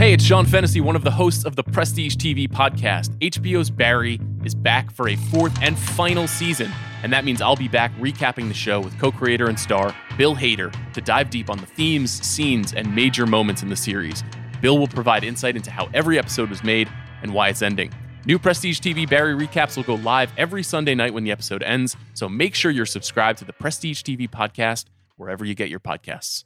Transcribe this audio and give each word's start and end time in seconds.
Hey, 0.00 0.14
it's 0.14 0.24
Sean 0.24 0.46
Fennessy, 0.46 0.80
one 0.80 0.96
of 0.96 1.04
the 1.04 1.10
hosts 1.10 1.44
of 1.44 1.56
the 1.56 1.62
Prestige 1.62 2.16
TV 2.16 2.48
podcast. 2.48 3.14
HBO's 3.18 3.68
Barry 3.68 4.18
is 4.46 4.54
back 4.54 4.90
for 4.90 5.10
a 5.10 5.16
fourth 5.16 5.54
and 5.60 5.78
final 5.78 6.26
season, 6.26 6.72
and 7.02 7.12
that 7.12 7.22
means 7.22 7.42
I'll 7.42 7.54
be 7.54 7.68
back 7.68 7.94
recapping 7.96 8.48
the 8.48 8.54
show 8.54 8.80
with 8.80 8.98
co 8.98 9.12
creator 9.12 9.50
and 9.50 9.60
star 9.60 9.94
Bill 10.16 10.34
Hader 10.34 10.74
to 10.94 11.02
dive 11.02 11.28
deep 11.28 11.50
on 11.50 11.58
the 11.58 11.66
themes, 11.66 12.10
scenes, 12.26 12.72
and 12.72 12.94
major 12.94 13.26
moments 13.26 13.62
in 13.62 13.68
the 13.68 13.76
series. 13.76 14.24
Bill 14.62 14.78
will 14.78 14.88
provide 14.88 15.22
insight 15.22 15.54
into 15.54 15.70
how 15.70 15.90
every 15.92 16.18
episode 16.18 16.48
was 16.48 16.64
made 16.64 16.88
and 17.20 17.34
why 17.34 17.50
it's 17.50 17.60
ending. 17.60 17.92
New 18.24 18.38
Prestige 18.38 18.80
TV 18.80 19.06
Barry 19.06 19.34
recaps 19.34 19.76
will 19.76 19.84
go 19.84 19.96
live 19.96 20.32
every 20.38 20.62
Sunday 20.62 20.94
night 20.94 21.12
when 21.12 21.24
the 21.24 21.30
episode 21.30 21.62
ends, 21.62 21.94
so 22.14 22.26
make 22.26 22.54
sure 22.54 22.70
you're 22.70 22.86
subscribed 22.86 23.38
to 23.40 23.44
the 23.44 23.52
Prestige 23.52 24.00
TV 24.00 24.26
podcast 24.30 24.86
wherever 25.16 25.44
you 25.44 25.54
get 25.54 25.68
your 25.68 25.78
podcasts. 25.78 26.44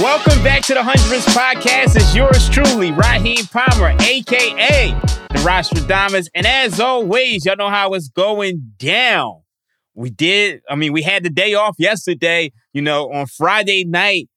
Welcome 0.00 0.44
back 0.44 0.62
to 0.66 0.74
the 0.74 0.82
Hundreds 0.84 1.26
Podcast. 1.26 1.96
It's 1.96 2.14
yours 2.14 2.48
truly, 2.48 2.92
Raheem 2.92 3.44
Palmer, 3.46 3.96
aka 4.00 4.92
the 4.92 5.38
Rostradamus. 5.40 6.28
And 6.36 6.46
as 6.46 6.78
always, 6.78 7.44
y'all 7.44 7.56
know 7.56 7.68
how 7.68 7.94
it's 7.94 8.08
going 8.08 8.74
down. 8.78 9.42
We 9.94 10.10
did, 10.10 10.62
I 10.70 10.76
mean, 10.76 10.92
we 10.92 11.02
had 11.02 11.24
the 11.24 11.30
day 11.30 11.54
off 11.54 11.74
yesterday. 11.80 12.52
You 12.72 12.80
know, 12.80 13.10
on 13.12 13.26
Friday 13.26 13.82
night, 13.82 14.28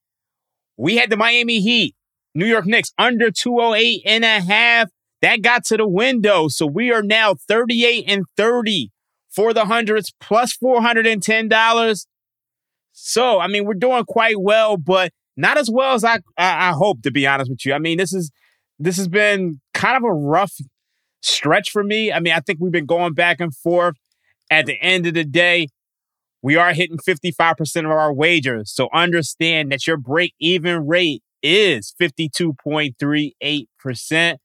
we 0.78 0.98
had 0.98 1.12
the 1.12 1.18
Miami 1.18 1.62
Heat, 1.62 1.96
New 2.34 2.48
York 2.48 2.66
Knicks 2.66 2.92
under 2.98 3.30
208 3.30 4.02
and 4.04 4.26
a 4.26 4.42
half. 4.42 4.90
That 5.22 5.44
got 5.44 5.64
to 5.66 5.78
the 5.78 5.88
window. 5.88 6.48
So 6.48 6.66
we 6.66 6.92
are 6.92 7.04
now 7.04 7.36
38 7.36 8.06
and 8.08 8.26
30 8.36 8.90
for 9.30 9.54
the 9.54 9.66
hundreds 9.66 10.12
plus 10.20 10.58
$410. 10.58 12.06
So, 12.94 13.40
I 13.40 13.46
mean, 13.46 13.66
we're 13.66 13.76
doing 13.76 14.06
quite 14.06 14.42
well, 14.42 14.76
but 14.76 15.12
not 15.42 15.58
as 15.58 15.70
well 15.70 15.94
as 15.94 16.04
I, 16.04 16.16
I, 16.38 16.70
I 16.70 16.72
hope, 16.72 17.02
to 17.02 17.12
be 17.12 17.28
honest 17.28 17.50
with 17.50 17.66
you. 17.66 17.74
I 17.74 17.80
mean, 17.80 17.98
this 17.98 18.14
is 18.14 18.32
this 18.80 18.98
has 18.98 19.08
been 19.08 19.60
kind 19.74 19.98
of 19.98 20.04
a 20.04 20.14
rough 20.14 20.54
stretch 21.22 21.72
for 21.72 21.84
me. 21.84 22.12
I 22.12 22.20
mean, 22.20 22.34
I 22.34 22.40
think 22.40 22.60
we've 22.60 22.72
been 22.72 22.86
going 22.86 23.14
back 23.14 23.40
and 23.40 23.56
forth. 23.56 23.96
At 24.50 24.66
the 24.66 24.78
end 24.82 25.08
of 25.08 25.14
the 25.14 25.24
day, 25.24 25.70
we 26.42 26.58
are 26.58 26.74
hitting 26.74 26.98
55% 26.98 27.86
of 27.86 27.92
our 27.92 28.14
wagers. 28.14 28.74
So 28.74 28.90
understand 28.94 29.72
that 29.72 29.88
your 29.88 29.96
break 29.98 30.34
even 30.40 30.88
rate 30.88 31.24
is 31.42 31.94
52.38%. 32.02 34.36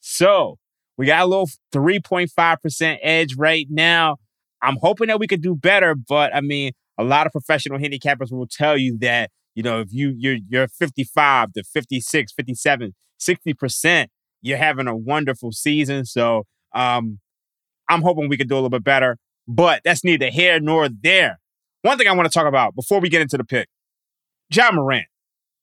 So 0.00 0.58
we 0.98 1.06
got 1.06 1.22
a 1.22 1.26
little 1.26 1.48
3.5% 1.72 2.98
edge 3.02 3.36
right 3.36 3.66
now. 3.70 4.16
I'm 4.60 4.76
hoping 4.82 5.06
that 5.08 5.18
we 5.18 5.26
could 5.26 5.42
do 5.42 5.54
better, 5.54 5.94
but 5.94 6.34
I 6.34 6.40
mean, 6.40 6.72
a 6.98 7.04
lot 7.04 7.26
of 7.26 7.32
professional 7.32 7.78
handicappers 7.78 8.32
will 8.32 8.46
tell 8.46 8.76
you 8.76 8.98
that 8.98 9.30
you 9.54 9.62
know, 9.62 9.80
if 9.80 9.88
you 9.92 10.14
you're 10.16 10.38
you're 10.48 10.68
55 10.68 11.52
to 11.54 11.64
56, 11.64 12.32
57, 12.32 12.94
60%, 13.18 14.06
you're 14.42 14.58
having 14.58 14.86
a 14.86 14.96
wonderful 14.96 15.52
season. 15.52 16.04
So 16.04 16.44
um 16.74 17.20
I'm 17.88 18.02
hoping 18.02 18.28
we 18.28 18.36
could 18.36 18.48
do 18.48 18.54
a 18.54 18.56
little 18.56 18.70
bit 18.70 18.84
better, 18.84 19.18
but 19.46 19.82
that's 19.84 20.04
neither 20.04 20.30
here 20.30 20.58
nor 20.60 20.88
there. 20.88 21.38
One 21.82 21.98
thing 21.98 22.08
I 22.08 22.12
want 22.12 22.30
to 22.30 22.32
talk 22.32 22.46
about 22.46 22.74
before 22.74 23.00
we 23.00 23.10
get 23.10 23.20
into 23.20 23.36
the 23.36 23.44
pick. 23.44 23.68
Ja 24.50 24.70
Morant. 24.72 25.06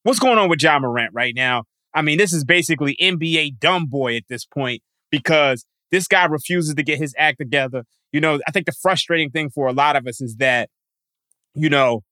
What's 0.04 0.20
going 0.20 0.38
on 0.38 0.50
with 0.50 0.62
Ja 0.62 0.80
Morant 0.80 1.14
right 1.14 1.34
now? 1.36 1.64
I 1.94 2.02
mean, 2.02 2.18
this 2.18 2.34
is 2.34 2.44
basically 2.44 2.96
NBA 3.02 3.60
dumb 3.60 3.88
boy 3.88 4.16
at 4.16 4.24
this 4.30 4.46
point 4.46 4.82
because 5.10 5.66
this 5.92 6.08
guy 6.08 6.26
refuses 6.26 6.76
to 6.76 6.84
get 6.84 6.98
his 6.98 7.14
act 7.18 7.40
together. 7.40 7.84
You 8.12 8.22
know, 8.22 8.40
I 8.48 8.52
think 8.52 8.66
the 8.66 8.72
frustrating 8.72 9.30
thing 9.30 9.50
for 9.50 9.68
a 9.68 9.74
lot 9.74 9.96
of 9.96 10.08
us 10.08 10.22
is 10.22 10.38
that, 10.38 10.70
you 11.54 11.70
know, 11.70 12.04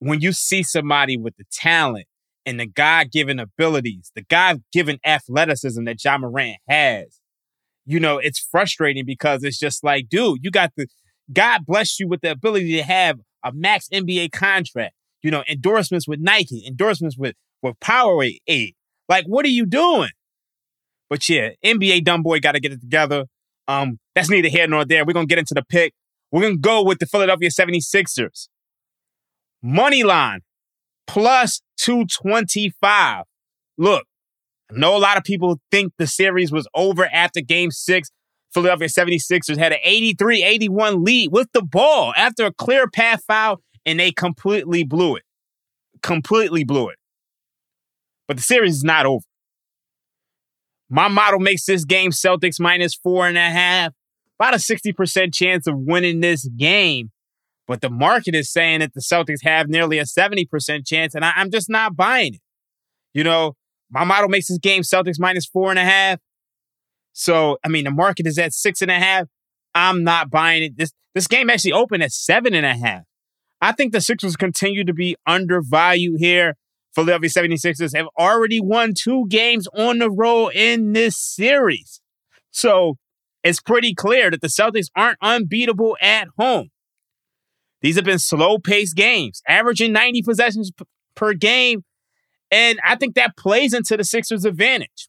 when 0.00 0.20
you 0.20 0.32
see 0.32 0.62
somebody 0.62 1.16
with 1.16 1.36
the 1.36 1.44
talent 1.52 2.06
and 2.44 2.58
the 2.58 2.66
God 2.66 3.12
given 3.12 3.38
abilities, 3.38 4.10
the 4.14 4.22
God 4.22 4.62
given 4.72 4.98
athleticism 5.04 5.84
that 5.84 6.02
Ja 6.02 6.18
Morant 6.18 6.56
has, 6.68 7.20
you 7.86 8.00
know, 8.00 8.18
it's 8.18 8.38
frustrating 8.38 9.04
because 9.06 9.44
it's 9.44 9.58
just 9.58 9.84
like, 9.84 10.08
dude, 10.08 10.38
you 10.42 10.50
got 10.50 10.72
the 10.76 10.86
God 11.32 11.64
bless 11.66 12.00
you 12.00 12.08
with 12.08 12.22
the 12.22 12.30
ability 12.30 12.76
to 12.76 12.82
have 12.82 13.20
a 13.44 13.52
max 13.52 13.88
NBA 13.92 14.32
contract, 14.32 14.94
you 15.22 15.30
know, 15.30 15.44
endorsements 15.48 16.08
with 16.08 16.18
Nike, 16.20 16.64
endorsements 16.66 17.16
with, 17.16 17.36
with 17.62 17.78
Powerade. 17.80 18.74
Like, 19.08 19.24
what 19.26 19.44
are 19.44 19.50
you 19.50 19.66
doing? 19.66 20.10
But 21.08 21.28
yeah, 21.28 21.50
NBA 21.64 22.04
dumb 22.04 22.22
boy 22.22 22.40
got 22.40 22.52
to 22.52 22.60
get 22.60 22.72
it 22.72 22.80
together. 22.80 23.26
Um, 23.68 23.98
that's 24.14 24.30
neither 24.30 24.48
here 24.48 24.66
nor 24.66 24.84
there. 24.84 25.04
We're 25.04 25.12
going 25.12 25.26
to 25.26 25.30
get 25.30 25.38
into 25.38 25.54
the 25.54 25.64
pick. 25.64 25.92
We're 26.32 26.42
going 26.42 26.54
to 26.54 26.60
go 26.60 26.82
with 26.82 27.00
the 27.00 27.06
Philadelphia 27.06 27.50
76ers. 27.50 28.48
Money 29.62 30.02
line 30.02 30.40
plus 31.06 31.60
225. 31.78 33.24
Look, 33.76 34.04
I 34.70 34.78
know 34.78 34.96
a 34.96 34.98
lot 34.98 35.16
of 35.16 35.24
people 35.24 35.60
think 35.70 35.92
the 35.98 36.06
series 36.06 36.52
was 36.52 36.68
over 36.74 37.06
after 37.12 37.40
game 37.40 37.70
six. 37.70 38.10
Philadelphia 38.52 38.88
76ers 38.88 39.58
had 39.58 39.72
an 39.72 39.78
83 39.82 40.42
81 40.42 41.04
lead 41.04 41.30
with 41.32 41.48
the 41.52 41.62
ball 41.62 42.12
after 42.16 42.46
a 42.46 42.52
clear 42.52 42.88
path 42.88 43.22
foul, 43.26 43.60
and 43.86 44.00
they 44.00 44.12
completely 44.12 44.84
blew 44.84 45.16
it. 45.16 45.22
Completely 46.02 46.64
blew 46.64 46.88
it. 46.88 46.96
But 48.26 48.36
the 48.36 48.42
series 48.42 48.76
is 48.76 48.84
not 48.84 49.06
over. 49.06 49.24
My 50.88 51.08
model 51.08 51.38
makes 51.38 51.64
this 51.64 51.84
game 51.84 52.10
Celtics 52.10 52.58
minus 52.58 52.94
four 52.94 53.28
and 53.28 53.38
a 53.38 53.50
half. 53.50 53.92
About 54.38 54.54
a 54.54 54.56
60% 54.56 55.34
chance 55.34 55.66
of 55.66 55.76
winning 55.76 56.20
this 56.20 56.48
game. 56.56 57.10
But 57.70 57.82
the 57.82 57.88
market 57.88 58.34
is 58.34 58.50
saying 58.50 58.80
that 58.80 58.94
the 58.94 59.00
Celtics 59.00 59.44
have 59.44 59.68
nearly 59.68 60.00
a 60.00 60.02
70% 60.02 60.84
chance, 60.84 61.14
and 61.14 61.24
I, 61.24 61.34
am 61.36 61.52
just 61.52 61.70
not 61.70 61.94
buying 61.94 62.34
it. 62.34 62.40
You 63.14 63.22
know, 63.22 63.54
my 63.88 64.02
model 64.02 64.28
makes 64.28 64.48
this 64.48 64.58
game 64.58 64.82
Celtics 64.82 65.20
minus 65.20 65.46
four 65.46 65.70
and 65.70 65.78
a 65.78 65.84
half. 65.84 66.18
So, 67.12 67.58
I 67.64 67.68
mean, 67.68 67.84
the 67.84 67.92
market 67.92 68.26
is 68.26 68.40
at 68.40 68.52
six 68.54 68.82
and 68.82 68.90
a 68.90 68.98
half. 68.98 69.28
I'm 69.72 70.02
not 70.02 70.30
buying 70.32 70.64
it. 70.64 70.78
This 70.78 70.90
this 71.14 71.28
game 71.28 71.48
actually 71.48 71.70
opened 71.70 72.02
at 72.02 72.10
seven 72.10 72.54
and 72.54 72.66
a 72.66 72.74
half. 72.74 73.02
I 73.60 73.70
think 73.70 73.92
the 73.92 74.00
Sixers 74.00 74.34
continue 74.34 74.82
to 74.82 74.92
be 74.92 75.14
undervalued 75.24 76.18
here. 76.18 76.56
Philadelphia 76.92 77.30
76ers 77.30 77.94
have 77.94 78.08
already 78.18 78.60
won 78.60 78.94
two 78.98 79.26
games 79.28 79.68
on 79.78 80.00
the 80.00 80.10
road 80.10 80.56
in 80.56 80.92
this 80.92 81.16
series. 81.16 82.00
So 82.50 82.96
it's 83.44 83.60
pretty 83.60 83.94
clear 83.94 84.28
that 84.28 84.40
the 84.40 84.48
Celtics 84.48 84.88
aren't 84.96 85.18
unbeatable 85.22 85.96
at 86.02 86.26
home. 86.36 86.70
These 87.82 87.96
have 87.96 88.04
been 88.04 88.18
slow 88.18 88.58
paced 88.58 88.96
games, 88.96 89.42
averaging 89.48 89.92
90 89.92 90.22
possessions 90.22 90.70
p- 90.76 90.84
per 91.14 91.32
game. 91.32 91.84
And 92.50 92.78
I 92.84 92.96
think 92.96 93.14
that 93.14 93.36
plays 93.36 93.72
into 93.72 93.96
the 93.96 94.04
Sixers' 94.04 94.44
advantage. 94.44 95.08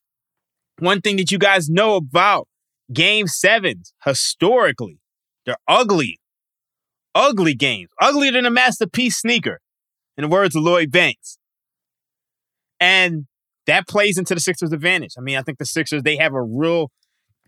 One 0.80 1.02
thing 1.02 1.18
that 1.18 1.32
you 1.32 1.38
guys 1.38 1.70
know 1.70 1.96
about 1.96 2.48
game 2.94 3.28
sevens, 3.28 3.94
historically, 4.06 5.00
they're 5.46 5.58
ugly. 5.68 6.20
Ugly 7.14 7.56
games. 7.56 7.90
Uglier 8.00 8.32
than 8.32 8.46
a 8.46 8.52
masterpiece 8.52 9.18
sneaker, 9.18 9.60
in 10.18 10.22
the 10.24 10.28
words 10.30 10.56
of 10.56 10.64
Lloyd 10.64 10.92
Banks. 10.92 11.38
And 12.80 13.26
that 13.68 13.88
plays 13.88 14.18
into 14.18 14.34
the 14.34 14.42
Sixers' 14.42 14.72
advantage. 14.72 15.14
I 15.18 15.22
mean, 15.22 15.38
I 15.38 15.42
think 15.42 15.58
the 15.58 15.66
Sixers, 15.66 16.04
they 16.04 16.18
have 16.18 16.34
a 16.34 16.42
real 16.42 16.90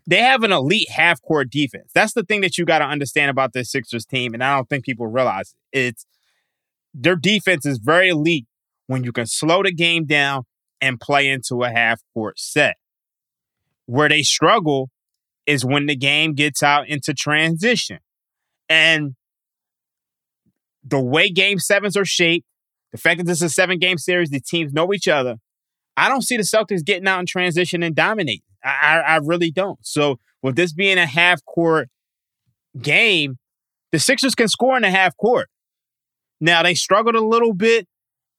they 0.06 0.18
have 0.18 0.42
an 0.42 0.52
elite 0.52 0.90
half 0.90 1.22
court 1.22 1.50
defense. 1.50 1.90
That's 1.94 2.12
the 2.12 2.22
thing 2.22 2.42
that 2.42 2.58
you 2.58 2.64
got 2.64 2.80
to 2.80 2.84
understand 2.84 3.30
about 3.30 3.52
this 3.52 3.70
Sixers 3.70 4.04
team. 4.04 4.34
And 4.34 4.44
I 4.44 4.56
don't 4.56 4.68
think 4.68 4.84
people 4.84 5.06
realize 5.06 5.54
it. 5.72 5.78
It's 5.78 6.06
their 6.92 7.16
defense 7.16 7.66
is 7.66 7.78
very 7.78 8.10
elite 8.10 8.46
when 8.86 9.02
you 9.02 9.12
can 9.12 9.26
slow 9.26 9.62
the 9.62 9.72
game 9.72 10.04
down 10.04 10.44
and 10.80 11.00
play 11.00 11.28
into 11.28 11.62
a 11.62 11.70
half 11.70 12.02
court 12.12 12.38
set. 12.38 12.76
Where 13.86 14.08
they 14.08 14.22
struggle 14.22 14.90
is 15.46 15.64
when 15.64 15.86
the 15.86 15.96
game 15.96 16.34
gets 16.34 16.62
out 16.62 16.88
into 16.88 17.12
transition. 17.14 17.98
And 18.68 19.14
the 20.82 21.00
way 21.00 21.30
game 21.30 21.58
sevens 21.58 21.96
are 21.96 22.04
shaped, 22.04 22.46
the 22.92 22.98
fact 22.98 23.18
that 23.18 23.24
this 23.24 23.38
is 23.38 23.42
a 23.42 23.48
seven 23.48 23.78
game 23.78 23.98
series, 23.98 24.30
the 24.30 24.40
teams 24.40 24.72
know 24.72 24.92
each 24.92 25.08
other. 25.08 25.36
I 25.96 26.08
don't 26.08 26.22
see 26.22 26.36
the 26.36 26.42
Celtics 26.42 26.84
getting 26.84 27.08
out 27.08 27.20
in 27.20 27.26
transition 27.26 27.82
and 27.82 27.94
dominating. 27.94 28.42
I, 28.64 29.02
I 29.06 29.16
really 29.18 29.50
don't. 29.50 29.78
So 29.82 30.18
with 30.42 30.56
this 30.56 30.72
being 30.72 30.98
a 30.98 31.06
half 31.06 31.44
court 31.44 31.88
game, 32.80 33.38
the 33.92 33.98
Sixers 33.98 34.34
can 34.34 34.48
score 34.48 34.76
in 34.76 34.82
the 34.82 34.90
half 34.90 35.16
court. 35.16 35.48
Now 36.40 36.62
they 36.62 36.74
struggled 36.74 37.14
a 37.14 37.24
little 37.24 37.54
bit 37.54 37.86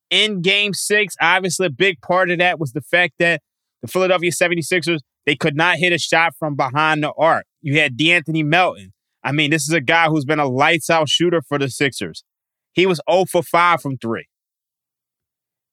in 0.10 0.42
game 0.42 0.74
six. 0.74 1.16
Obviously, 1.22 1.68
a 1.68 1.72
big 1.72 2.01
part 2.01 2.30
of 2.30 2.39
that 2.39 2.60
was 2.60 2.74
the 2.74 2.81
fact 2.81 3.16
that 3.19 3.42
the 3.81 3.88
Philadelphia 3.88 4.31
76ers, 4.31 5.00
they 5.25 5.36
could 5.36 5.56
not 5.56 5.77
hit 5.77 5.94
a 5.94 5.98
shot 5.98 6.33
from 6.38 6.56
behind 6.56 7.04
the 7.04 7.12
arc. 7.18 7.45
You 7.62 7.80
had 7.80 7.98
De'Anthony 7.98 8.44
Melton. 8.44 8.94
I 9.24 9.31
mean, 9.31 9.50
this 9.50 9.63
is 9.63 9.74
a 9.74 9.81
guy 9.81 10.07
who's 10.07 10.25
been 10.25 10.39
a 10.39 10.48
lights 10.48 10.89
out 10.89 11.10
shooter 11.10 11.42
for 11.42 11.57
the 11.57 11.69
Sixers. 11.69 12.24
He 12.74 12.86
was 12.86 13.01
0 13.10 13.25
for 13.25 13.42
5 13.42 13.81
from 13.81 13.98
three. 13.98 14.28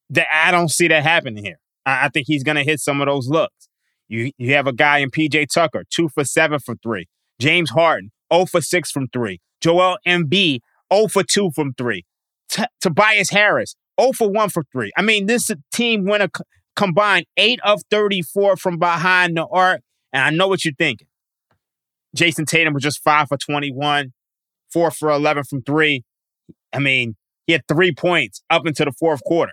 That 0.08 0.26
I 0.32 0.50
don't 0.50 0.70
see 0.70 0.88
that 0.88 1.02
happening 1.02 1.44
here. 1.44 1.58
I, 1.84 2.06
I 2.06 2.08
think 2.08 2.26
he's 2.28 2.44
going 2.44 2.56
to 2.56 2.64
hit 2.64 2.81
some 2.81 3.00
of 3.00 3.06
those 3.06 3.28
looks. 3.28 3.69
You 4.12 4.30
you 4.36 4.54
have 4.54 4.66
a 4.66 4.72
guy 4.72 4.98
in 4.98 5.10
PJ 5.10 5.46
Tucker, 5.52 5.84
two 5.90 6.08
for 6.10 6.24
seven 6.24 6.58
for 6.58 6.74
three. 6.82 7.06
James 7.40 7.70
Harden, 7.70 8.12
0 8.32 8.46
for 8.46 8.60
6 8.60 8.90
from 8.90 9.08
3. 9.08 9.40
Joel 9.60 9.98
Embiid, 10.06 10.60
0 10.92 11.08
for 11.08 11.22
2 11.22 11.50
from 11.54 11.74
3. 11.74 12.04
T- 12.48 12.64
Tobias 12.80 13.30
Harris, 13.30 13.74
0 14.00 14.12
for 14.12 14.30
1 14.30 14.48
for 14.50 14.62
3. 14.72 14.92
I 14.96 15.02
mean, 15.02 15.26
this 15.26 15.50
team 15.72 16.04
went 16.04 16.22
a 16.22 16.30
c- 16.36 16.44
combined 16.76 17.26
8 17.36 17.58
of 17.64 17.80
34 17.90 18.56
from 18.56 18.78
behind 18.78 19.36
the 19.36 19.46
arc. 19.46 19.80
And 20.12 20.22
I 20.22 20.30
know 20.30 20.46
what 20.46 20.64
you're 20.64 20.74
thinking. 20.78 21.08
Jayson 22.14 22.44
Tatum 22.46 22.74
was 22.74 22.82
just 22.82 23.02
5 23.02 23.28
for 23.28 23.38
21, 23.38 24.12
4 24.72 24.90
for 24.90 25.10
11 25.10 25.44
from 25.44 25.62
3. 25.62 26.02
I 26.72 26.78
mean, 26.78 27.16
he 27.46 27.54
had 27.54 27.66
three 27.66 27.92
points 27.92 28.42
up 28.50 28.66
into 28.66 28.84
the 28.84 28.92
fourth 28.92 29.24
quarter. 29.24 29.52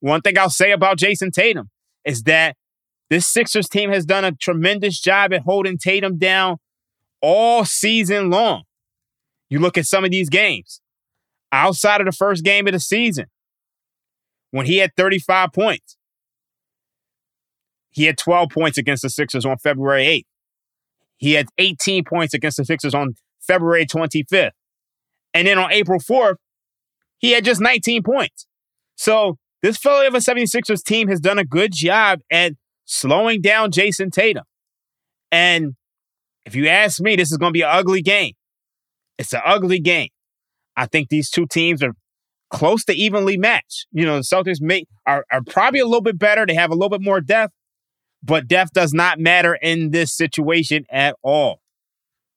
One 0.00 0.20
thing 0.20 0.38
I'll 0.38 0.50
say 0.50 0.72
about 0.72 0.98
Jayson 0.98 1.30
Tatum 1.30 1.68
is 2.04 2.22
that 2.22 2.56
this 3.10 3.26
Sixers 3.26 3.68
team 3.68 3.90
has 3.90 4.04
done 4.04 4.24
a 4.24 4.32
tremendous 4.32 5.00
job 5.00 5.32
at 5.32 5.42
holding 5.42 5.78
Tatum 5.78 6.18
down 6.18 6.56
all 7.20 7.64
season 7.64 8.30
long. 8.30 8.64
You 9.48 9.60
look 9.60 9.78
at 9.78 9.86
some 9.86 10.04
of 10.04 10.10
these 10.10 10.28
games 10.28 10.80
outside 11.52 12.00
of 12.00 12.06
the 12.06 12.12
first 12.12 12.44
game 12.44 12.66
of 12.66 12.72
the 12.72 12.80
season 12.80 13.26
when 14.50 14.66
he 14.66 14.78
had 14.78 14.90
35 14.96 15.52
points. 15.52 15.96
He 17.90 18.04
had 18.04 18.18
12 18.18 18.50
points 18.50 18.76
against 18.76 19.02
the 19.02 19.10
Sixers 19.10 19.46
on 19.46 19.56
February 19.58 20.04
8th. 20.04 20.26
He 21.16 21.32
had 21.32 21.48
18 21.56 22.04
points 22.04 22.34
against 22.34 22.58
the 22.58 22.64
Sixers 22.64 22.94
on 22.94 23.14
February 23.40 23.86
25th. 23.86 24.50
And 25.32 25.46
then 25.46 25.58
on 25.58 25.72
April 25.72 25.98
4th, 25.98 26.36
he 27.18 27.30
had 27.32 27.44
just 27.44 27.60
19 27.60 28.02
points. 28.02 28.46
So 28.96 29.38
this 29.62 29.78
Philadelphia 29.78 30.20
76ers 30.20 30.82
team 30.82 31.08
has 31.08 31.20
done 31.20 31.38
a 31.38 31.44
good 31.44 31.72
job 31.72 32.20
at 32.30 32.52
slowing 32.86 33.42
down 33.42 33.70
Jayson 33.70 34.10
Tatum. 34.10 34.44
And 35.30 35.74
if 36.46 36.54
you 36.54 36.68
ask 36.68 37.00
me, 37.00 37.16
this 37.16 37.30
is 37.30 37.36
going 37.36 37.50
to 37.50 37.56
be 37.56 37.62
an 37.62 37.70
ugly 37.70 38.00
game. 38.00 38.32
It's 39.18 39.32
an 39.32 39.42
ugly 39.44 39.80
game. 39.80 40.08
I 40.76 40.86
think 40.86 41.08
these 41.08 41.30
two 41.30 41.46
teams 41.46 41.82
are 41.82 41.92
close 42.50 42.84
to 42.84 42.94
evenly 42.94 43.36
matched. 43.36 43.86
You 43.90 44.06
know, 44.06 44.16
the 44.16 44.22
Celtics 44.22 44.60
may, 44.60 44.84
are, 45.06 45.24
are 45.30 45.42
probably 45.46 45.80
a 45.80 45.84
little 45.84 46.02
bit 46.02 46.18
better. 46.18 46.46
They 46.46 46.54
have 46.54 46.70
a 46.70 46.74
little 46.74 46.90
bit 46.90 47.02
more 47.02 47.20
depth, 47.20 47.52
but 48.22 48.46
depth 48.46 48.72
does 48.72 48.92
not 48.92 49.18
matter 49.18 49.58
in 49.60 49.90
this 49.90 50.14
situation 50.16 50.84
at 50.90 51.16
all. 51.22 51.60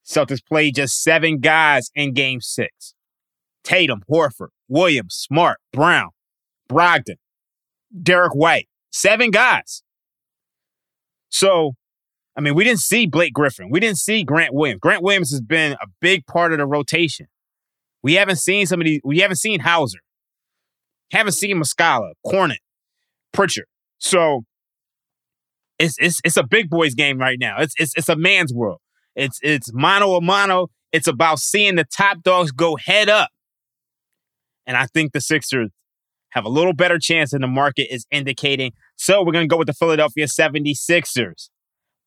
Celtics 0.05 0.43
played 0.43 0.75
just 0.75 1.03
seven 1.03 1.39
guys 1.39 1.91
in 1.93 2.13
game 2.13 2.41
six. 2.41 2.95
Tatum, 3.63 4.01
Horford, 4.09 4.49
Williams, 4.67 5.13
Smart, 5.13 5.59
Brown, 5.71 6.09
Brogdon, 6.67 7.17
Derek 8.01 8.33
White. 8.33 8.67
Seven 8.91 9.29
guys. 9.29 9.83
So, 11.29 11.73
I 12.35 12.41
mean, 12.41 12.55
we 12.55 12.63
didn't 12.63 12.79
see 12.79 13.05
Blake 13.05 13.33
Griffin. 13.33 13.69
We 13.69 13.79
didn't 13.79 13.97
see 13.97 14.23
Grant 14.23 14.53
Williams. 14.53 14.79
Grant 14.81 15.03
Williams 15.03 15.31
has 15.31 15.41
been 15.41 15.73
a 15.73 15.87
big 16.01 16.25
part 16.25 16.51
of 16.51 16.59
the 16.59 16.65
rotation. 16.65 17.27
We 18.01 18.13
haven't 18.13 18.37
seen 18.37 18.65
some 18.65 18.81
of 18.81 18.85
these. 18.85 19.01
We 19.03 19.19
haven't 19.19 19.37
seen 19.37 19.59
Hauser. 19.59 19.99
Haven't 21.11 21.33
seen 21.33 21.57
Muscala, 21.61 22.11
Kornet, 22.25 22.57
Pritchard. 23.33 23.65
So 23.97 24.43
it's 25.79 25.95
it's 25.99 26.19
it's 26.23 26.37
a 26.37 26.43
big 26.43 26.69
boys 26.69 26.93
game 26.93 27.17
right 27.17 27.37
now. 27.39 27.57
It's 27.59 27.73
it's 27.77 27.93
it's 27.95 28.09
a 28.09 28.15
man's 28.15 28.53
world. 28.53 28.79
It's 29.15 29.39
it's 29.41 29.73
mano 29.73 30.13
a 30.15 30.21
mano. 30.21 30.67
It's 30.91 31.07
about 31.07 31.39
seeing 31.39 31.75
the 31.75 31.83
top 31.85 32.23
dogs 32.23 32.51
go 32.51 32.75
head 32.75 33.09
up. 33.09 33.29
And 34.65 34.77
I 34.77 34.85
think 34.85 35.13
the 35.13 35.21
Sixers 35.21 35.71
have 36.29 36.45
a 36.45 36.49
little 36.49 36.73
better 36.73 36.99
chance 36.99 37.31
than 37.31 37.41
the 37.41 37.47
market 37.47 37.93
is 37.93 38.05
indicating. 38.11 38.71
So 38.99 39.23
we're 39.23 39.31
going 39.31 39.47
to 39.47 39.51
go 39.51 39.57
with 39.57 39.67
the 39.67 39.73
Philadelphia 39.73 40.25
76ers. 40.25 41.49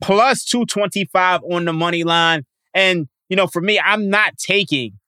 Plus 0.03 0.45
225 0.45 1.41
on 1.51 1.65
the 1.65 1.73
money 1.73 2.05
line. 2.05 2.45
And, 2.75 3.09
you 3.31 3.37
know, 3.37 3.47
for 3.47 3.63
me, 3.63 3.81
I'm 3.83 4.11
not 4.11 4.37
taking 4.37 4.99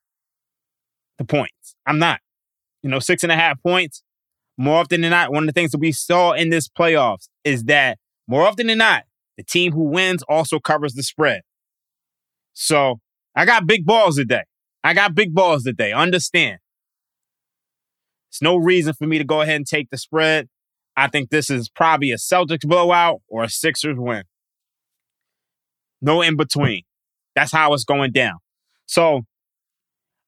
the 1.19 1.25
points. 1.25 1.75
I'm 1.85 1.99
not. 1.99 2.21
You 2.81 2.89
know, 2.89 2.97
six 2.97 3.21
and 3.21 3.31
a 3.31 3.35
half 3.35 3.61
points. 3.61 4.01
More 4.57 4.79
often 4.79 5.01
than 5.01 5.11
not, 5.11 5.31
one 5.31 5.43
of 5.43 5.47
the 5.47 5.53
things 5.53 5.71
that 5.71 5.79
we 5.79 5.91
saw 5.91 6.31
in 6.31 6.49
this 6.49 6.67
playoffs 6.67 7.29
is 7.43 7.65
that 7.65 7.99
more 8.27 8.47
often 8.47 8.65
than 8.65 8.79
not, 8.79 9.03
the 9.37 9.43
team 9.43 9.71
who 9.71 9.83
wins 9.83 10.23
also 10.23 10.59
covers 10.59 10.95
the 10.95 11.03
spread. 11.03 11.41
So 12.53 12.99
I 13.35 13.45
got 13.45 13.67
big 13.67 13.85
balls 13.85 14.15
today. 14.15 14.45
I 14.83 14.95
got 14.95 15.13
big 15.13 15.35
balls 15.35 15.63
today. 15.63 15.91
Understand. 15.93 16.57
It's 18.31 18.41
no 18.41 18.55
reason 18.55 18.93
for 18.93 19.05
me 19.05 19.19
to 19.19 19.23
go 19.23 19.41
ahead 19.41 19.57
and 19.57 19.67
take 19.67 19.91
the 19.91 19.97
spread. 19.99 20.49
I 20.97 21.07
think 21.07 21.29
this 21.29 21.49
is 21.49 21.69
probably 21.69 22.11
a 22.11 22.17
Celtics 22.17 22.67
blowout 22.67 23.21
or 23.27 23.43
a 23.43 23.49
Sixers 23.49 23.97
win. 23.97 24.23
No 26.01 26.21
in 26.21 26.37
between. 26.37 26.83
That's 27.35 27.51
how 27.51 27.73
it's 27.73 27.83
going 27.83 28.11
down. 28.11 28.37
So 28.85 29.21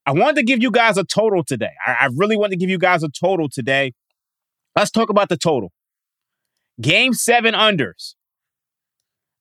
I 0.06 0.12
wanted 0.12 0.38
to 0.38 0.44
give 0.44 0.62
you 0.62 0.72
guys 0.72 0.98
a 0.98 1.04
total 1.04 1.44
today. 1.44 1.72
I, 1.86 1.92
I 2.02 2.10
really 2.16 2.38
want 2.38 2.52
to 2.52 2.58
give 2.58 2.70
you 2.70 2.78
guys 2.78 3.04
a 3.04 3.10
total 3.10 3.48
today. 3.50 3.94
Let's 4.76 4.92
talk 4.92 5.10
about 5.10 5.30
the 5.30 5.38
total. 5.38 5.72
Game 6.82 7.14
seven 7.14 7.54
unders. 7.54 8.16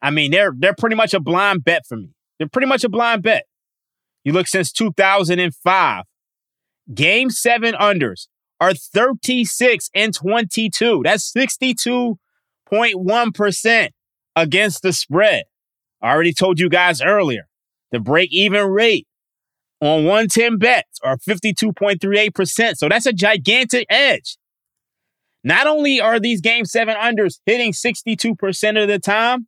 I 0.00 0.10
mean, 0.10 0.30
they're 0.30 0.52
they're 0.56 0.74
pretty 0.74 0.96
much 0.96 1.14
a 1.14 1.20
blind 1.20 1.64
bet 1.64 1.86
for 1.86 1.96
me. 1.96 2.10
They're 2.38 2.48
pretty 2.48 2.68
much 2.68 2.84
a 2.84 2.88
blind 2.88 3.22
bet. 3.22 3.44
You 4.24 4.32
look 4.32 4.46
since 4.46 4.72
2005. 4.72 6.04
Game 6.94 7.30
seven 7.30 7.74
unders 7.74 8.28
are 8.60 8.74
36 8.74 9.90
and 9.94 10.12
22. 10.14 11.02
That's 11.04 11.32
62.1% 11.32 13.88
against 14.34 14.82
the 14.82 14.92
spread. 14.92 15.44
I 16.02 16.12
already 16.12 16.32
told 16.32 16.58
you 16.60 16.68
guys 16.68 17.00
earlier 17.00 17.48
the 17.92 18.00
break 18.00 18.32
even 18.32 18.66
rate 18.66 19.06
on 19.80 20.04
110 20.04 20.58
bets 20.58 20.98
are 21.02 21.16
52.38%. 21.18 22.76
So 22.76 22.88
that's 22.88 23.06
a 23.06 23.12
gigantic 23.12 23.86
edge. 23.90 24.38
Not 25.44 25.66
only 25.66 26.00
are 26.00 26.18
these 26.18 26.40
game 26.40 26.64
seven 26.64 26.96
unders 26.96 27.38
hitting 27.46 27.72
62% 27.72 28.82
of 28.82 28.88
the 28.88 28.98
time, 28.98 29.46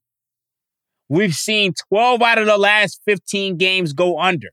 we've 1.09 1.35
seen 1.35 1.73
12 1.89 2.23
out 2.23 2.39
of 2.39 2.47
the 2.47 2.59
last 2.59 3.01
15 3.05 3.57
games 3.57 3.93
go 3.93 4.21
under. 4.21 4.51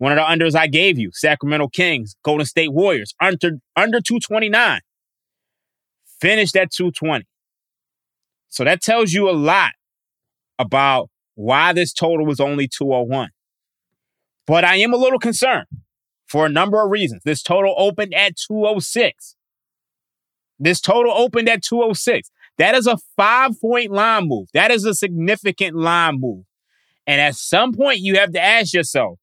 One 0.00 0.12
of 0.12 0.16
the 0.16 0.22
unders 0.22 0.54
I 0.54 0.66
gave 0.66 0.98
you, 0.98 1.10
Sacramento 1.12 1.68
Kings, 1.68 2.16
Golden 2.24 2.46
State 2.46 2.72
Warriors, 2.72 3.12
under, 3.20 3.58
under 3.76 4.00
229. 4.00 4.80
Finished 6.18 6.56
at 6.56 6.70
220. 6.70 7.26
So 8.48 8.64
that 8.64 8.80
tells 8.80 9.12
you 9.12 9.28
a 9.28 9.32
lot 9.32 9.72
about 10.58 11.10
why 11.34 11.74
this 11.74 11.92
total 11.92 12.24
was 12.24 12.40
only 12.40 12.66
201. 12.66 13.28
But 14.46 14.64
I 14.64 14.76
am 14.76 14.94
a 14.94 14.96
little 14.96 15.18
concerned 15.18 15.66
for 16.26 16.46
a 16.46 16.48
number 16.48 16.82
of 16.82 16.90
reasons. 16.90 17.20
This 17.26 17.42
total 17.42 17.74
opened 17.76 18.14
at 18.14 18.36
206. 18.36 19.36
This 20.58 20.80
total 20.80 21.12
opened 21.12 21.50
at 21.50 21.62
206. 21.62 22.30
That 22.56 22.74
is 22.74 22.86
a 22.86 22.96
five 23.18 23.60
point 23.60 23.90
line 23.90 24.28
move. 24.28 24.48
That 24.54 24.70
is 24.70 24.86
a 24.86 24.94
significant 24.94 25.76
line 25.76 26.20
move. 26.20 26.44
And 27.06 27.20
at 27.20 27.34
some 27.34 27.74
point, 27.74 27.98
you 27.98 28.16
have 28.16 28.32
to 28.32 28.40
ask 28.40 28.72
yourself, 28.72 29.18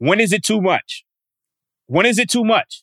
when 0.00 0.18
is 0.18 0.32
it 0.32 0.42
too 0.42 0.62
much? 0.62 1.04
When 1.86 2.06
is 2.06 2.18
it 2.18 2.30
too 2.30 2.42
much? 2.42 2.82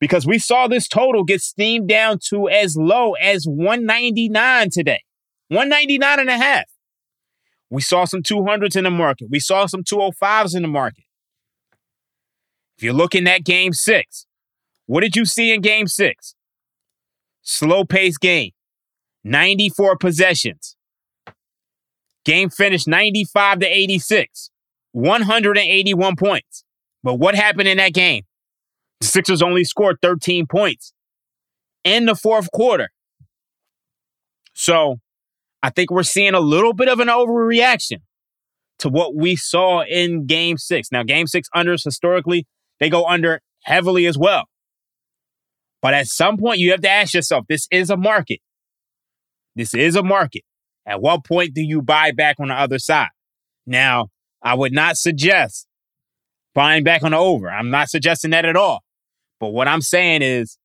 Because 0.00 0.26
we 0.26 0.38
saw 0.38 0.66
this 0.66 0.88
total 0.88 1.22
get 1.22 1.40
steamed 1.40 1.88
down 1.88 2.18
to 2.28 2.48
as 2.48 2.76
low 2.76 3.12
as 3.14 3.44
199 3.44 4.70
today. 4.70 5.04
199 5.48 6.18
and 6.18 6.28
a 6.28 6.36
half. 6.36 6.64
We 7.70 7.80
saw 7.80 8.04
some 8.04 8.22
200s 8.22 8.76
in 8.76 8.82
the 8.82 8.90
market. 8.90 9.28
We 9.30 9.38
saw 9.38 9.66
some 9.66 9.84
205s 9.84 10.56
in 10.56 10.62
the 10.62 10.68
market. 10.68 11.04
If 12.76 12.82
you're 12.82 12.94
looking 12.94 13.28
at 13.28 13.44
game 13.44 13.72
six, 13.72 14.26
what 14.86 15.02
did 15.02 15.14
you 15.14 15.24
see 15.24 15.52
in 15.52 15.60
game 15.60 15.86
six? 15.86 16.34
Slow 17.42 17.84
paced 17.84 18.20
game, 18.20 18.50
94 19.22 19.98
possessions. 19.98 20.76
Game 22.24 22.50
finished 22.50 22.88
95 22.88 23.60
to 23.60 23.66
86. 23.66 24.49
181 24.92 26.16
points. 26.16 26.64
But 27.02 27.14
what 27.14 27.34
happened 27.34 27.68
in 27.68 27.78
that 27.78 27.94
game? 27.94 28.24
The 29.00 29.06
Sixers 29.06 29.42
only 29.42 29.64
scored 29.64 29.96
13 30.02 30.46
points 30.46 30.92
in 31.84 32.06
the 32.06 32.14
fourth 32.14 32.50
quarter. 32.52 32.88
So 34.54 34.96
I 35.62 35.70
think 35.70 35.90
we're 35.90 36.02
seeing 36.02 36.34
a 36.34 36.40
little 36.40 36.74
bit 36.74 36.88
of 36.88 37.00
an 37.00 37.08
overreaction 37.08 37.98
to 38.80 38.88
what 38.88 39.14
we 39.14 39.36
saw 39.36 39.82
in 39.82 40.26
game 40.26 40.58
six. 40.58 40.90
Now, 40.90 41.02
game 41.02 41.26
six 41.26 41.48
unders 41.54 41.84
historically, 41.84 42.46
they 42.78 42.90
go 42.90 43.06
under 43.06 43.40
heavily 43.64 44.06
as 44.06 44.18
well. 44.18 44.44
But 45.82 45.94
at 45.94 46.06
some 46.06 46.36
point, 46.36 46.58
you 46.58 46.70
have 46.72 46.80
to 46.82 46.90
ask 46.90 47.14
yourself 47.14 47.46
this 47.48 47.66
is 47.70 47.90
a 47.90 47.96
market. 47.96 48.40
This 49.56 49.74
is 49.74 49.96
a 49.96 50.02
market. 50.02 50.42
At 50.86 51.00
what 51.00 51.24
point 51.24 51.54
do 51.54 51.62
you 51.62 51.82
buy 51.82 52.12
back 52.12 52.36
on 52.40 52.48
the 52.48 52.54
other 52.54 52.78
side? 52.78 53.08
Now, 53.66 54.08
I 54.42 54.54
would 54.54 54.72
not 54.72 54.96
suggest 54.96 55.66
buying 56.54 56.84
back 56.84 57.02
on 57.02 57.12
the 57.12 57.18
over. 57.18 57.50
I'm 57.50 57.70
not 57.70 57.88
suggesting 57.88 58.30
that 58.30 58.44
at 58.44 58.56
all. 58.56 58.82
But 59.38 59.48
what 59.48 59.68
I'm 59.68 59.82
saying 59.82 60.22
is, 60.22 60.58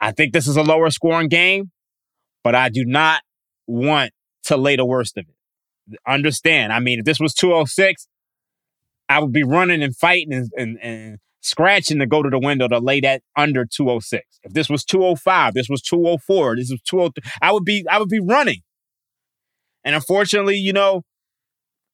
I 0.00 0.12
think 0.12 0.32
this 0.32 0.46
is 0.46 0.56
a 0.56 0.62
lower 0.62 0.90
scoring 0.90 1.28
game, 1.28 1.70
but 2.44 2.54
I 2.54 2.68
do 2.68 2.84
not 2.84 3.22
want 3.66 4.12
to 4.44 4.56
lay 4.56 4.76
the 4.76 4.84
worst 4.84 5.16
of 5.16 5.24
it. 5.28 5.98
understand. 6.06 6.72
I 6.72 6.80
mean, 6.80 6.98
if 6.98 7.04
this 7.04 7.18
was 7.18 7.34
206, 7.34 8.06
I 9.08 9.20
would 9.20 9.32
be 9.32 9.44
running 9.44 9.82
and 9.82 9.96
fighting 9.96 10.32
and, 10.32 10.50
and, 10.56 10.78
and 10.82 11.18
scratching 11.40 11.98
to 12.00 12.06
go 12.06 12.22
to 12.22 12.28
the 12.30 12.38
window 12.38 12.68
to 12.68 12.78
lay 12.78 13.00
that 13.00 13.22
under 13.36 13.64
206. 13.64 14.24
If 14.42 14.52
this 14.52 14.68
was 14.68 14.84
205, 14.84 15.54
this 15.54 15.68
was 15.68 15.80
204, 15.82 16.56
this 16.56 16.70
was 16.70 16.80
203, 16.82 17.30
I 17.40 17.52
would 17.52 17.64
be 17.64 17.84
I 17.90 17.98
would 17.98 18.08
be 18.08 18.20
running. 18.20 18.62
And 19.84 19.94
unfortunately, 19.94 20.56
you 20.56 20.72
know, 20.72 21.02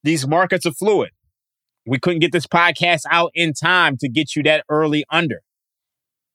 these 0.03 0.27
markets 0.27 0.67
are 0.67 0.73
fluid. 0.73 1.11
We 1.87 1.99
couldn't 1.99 2.21
get 2.21 2.33
this 2.33 2.47
podcast 2.47 3.03
out 3.11 3.31
in 3.35 3.53
time 3.55 3.97
to 3.99 4.09
get 4.09 4.37
you 4.37 4.43
that 4.45 4.65
early 4.69 5.05
under. 5.11 5.43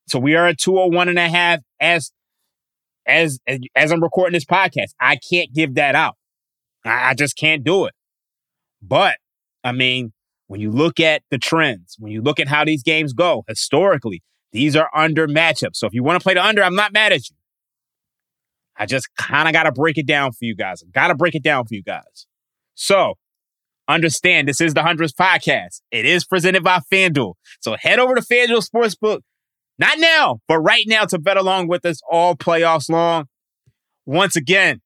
So 0.08 0.20
we 0.20 0.36
are 0.36 0.48
at 0.48 0.58
201 0.58 1.10
and 1.10 1.20
a 1.20 1.30
half 1.30 1.60
as 1.80 2.12
as 3.06 3.40
as 3.76 3.92
I'm 3.92 4.04
recording 4.04 4.34
this 4.34 4.46
podcast. 4.46 4.92
I 5.00 5.18
can't 5.18 5.54
give 5.54 5.76
that 5.76 5.96
out. 5.96 6.16
I, 6.86 7.10
I 7.10 7.14
just 7.14 7.38
can't 7.38 7.64
do 7.64 7.86
it. 7.86 7.94
But 8.82 9.18
I 9.64 9.72
mean, 9.72 10.14
when 10.48 10.62
you 10.62 10.72
look 10.72 11.00
at 11.00 11.24
the 11.30 11.38
trends, 11.38 11.96
when 12.00 12.12
you 12.12 12.22
look 12.22 12.40
at 12.40 12.48
how 12.48 12.66
these 12.66 12.84
games 12.84 13.14
go 13.14 13.44
historically, 13.48 14.22
these 14.52 14.76
are 14.76 14.90
under 14.94 15.28
matchups. 15.28 15.76
So 15.76 15.88
if 15.88 15.94
you 15.94 16.04
want 16.04 16.20
to 16.20 16.24
play 16.24 16.34
the 16.34 16.46
under, 16.46 16.64
I'm 16.64 16.76
not 16.76 16.94
mad 16.94 17.12
at 17.12 17.30
you. 17.30 17.36
I 18.78 18.86
just 18.86 19.10
kind 19.18 19.48
of 19.48 19.54
got 19.54 19.64
to 19.64 19.72
break 19.72 19.98
it 19.98 20.06
down 20.06 20.32
for 20.32 20.46
you 20.46 20.56
guys. 20.56 20.84
Got 20.94 21.08
to 21.08 21.16
break 21.16 21.36
it 21.36 21.44
down 21.44 21.66
for 21.66 21.74
you 21.74 21.84
guys. 21.84 22.28
So 22.76 23.16
understand 23.88 24.48
this 24.48 24.62
is 24.62 24.74
the 24.74 24.82
100th 24.82 25.14
podcast. 25.14 25.82
It 25.92 26.06
is 26.06 26.26
presented 26.26 26.64
by 26.64 26.82
FanDuel. 26.92 27.34
So 27.62 27.76
head 27.80 28.00
over 28.00 28.16
to 28.16 28.22
FanDuel 28.22 28.68
Sportsbook, 28.68 29.22
not 29.80 30.00
now, 30.00 30.40
but 30.48 30.60
right 30.60 30.86
now 30.88 31.06
to 31.06 31.20
bet 31.20 31.38
along 31.38 31.68
with 31.68 31.86
us 31.86 32.00
all 32.10 32.36
playoffs 32.36 32.90
long. 32.90 33.26
Once 34.06 34.36
again, 34.36 34.82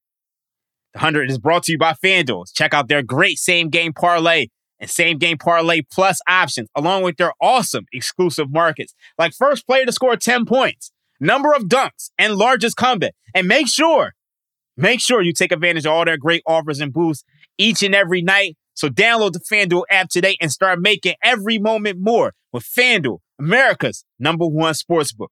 the 0.93 0.99
100 0.99 1.29
is 1.29 1.37
brought 1.39 1.63
to 1.63 1.71
you 1.71 1.77
by 1.77 1.93
FanDuel. 2.03 2.45
Check 2.53 2.73
out 2.73 2.87
their 2.87 3.03
great 3.03 3.37
same 3.37 3.69
game 3.69 3.93
parlay 3.93 4.47
and 4.79 4.89
same 4.89 5.17
game 5.17 5.37
parlay 5.37 5.81
plus 5.89 6.19
options, 6.27 6.67
along 6.75 7.03
with 7.03 7.17
their 7.17 7.31
awesome 7.41 7.85
exclusive 7.93 8.47
markets, 8.51 8.93
like 9.17 9.31
first 9.33 9.65
player 9.65 9.85
to 9.85 9.91
score 9.91 10.17
10 10.17 10.45
points, 10.45 10.91
number 11.19 11.53
of 11.53 11.63
dunks, 11.63 12.09
and 12.17 12.35
largest 12.35 12.75
comeback. 12.75 13.13
And 13.33 13.47
make 13.47 13.67
sure, 13.67 14.13
make 14.75 14.99
sure 14.99 15.21
you 15.21 15.33
take 15.33 15.51
advantage 15.51 15.85
of 15.85 15.93
all 15.93 16.03
their 16.03 16.17
great 16.17 16.41
offers 16.45 16.81
and 16.81 16.91
boosts 16.91 17.23
each 17.57 17.83
and 17.83 17.95
every 17.95 18.21
night. 18.21 18.57
So 18.81 18.89
download 18.89 19.33
the 19.33 19.39
FanDuel 19.39 19.83
app 19.91 20.09
today 20.09 20.37
and 20.41 20.51
start 20.51 20.79
making 20.81 21.13
every 21.21 21.59
moment 21.59 21.99
more 22.01 22.33
with 22.51 22.63
FanDuel, 22.63 23.19
America's 23.37 24.03
number 24.17 24.47
one 24.47 24.73
sportsbook. 24.73 25.27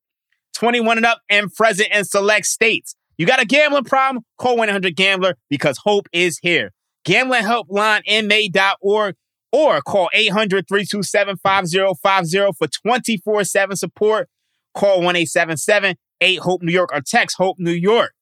21 0.53 0.97
and 0.97 1.05
up 1.07 1.21
and 1.31 1.51
present 1.51 1.89
in 1.91 2.05
select 2.05 2.45
states. 2.45 2.93
You 3.17 3.25
got 3.25 3.41
a 3.41 3.45
gambling 3.45 3.85
problem? 3.85 4.23
Call 4.37 4.55
1-800-GAMBLER 4.55 5.33
because 5.49 5.79
hope 5.83 6.07
is 6.13 6.37
here. 6.43 6.73
Gambling 7.05 7.41
Helpline 7.41 8.01
MA.org 8.05 9.15
or 9.51 9.81
call 9.81 10.11
800-327-5050 10.15 12.55
for 12.55 12.67
24-7 12.67 13.77
support. 13.79 14.29
Call 14.75 15.01
1-877-8-HOPE 15.01 16.61
New 16.61 16.71
York 16.71 16.91
or 16.93 17.01
text 17.01 17.37
HOPE 17.39 17.55
New 17.57 17.71
York. 17.71 18.13